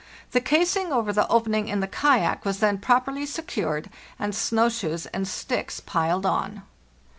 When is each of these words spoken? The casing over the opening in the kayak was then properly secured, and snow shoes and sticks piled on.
The 0.31 0.41
casing 0.41 0.91
over 0.91 1.13
the 1.13 1.27
opening 1.27 1.67
in 1.67 1.79
the 1.79 1.85
kayak 1.87 2.43
was 2.43 2.57
then 2.57 2.79
properly 2.79 3.23
secured, 3.27 3.87
and 4.17 4.33
snow 4.33 4.67
shoes 4.67 5.05
and 5.05 5.27
sticks 5.27 5.79
piled 5.79 6.25
on. 6.25 6.63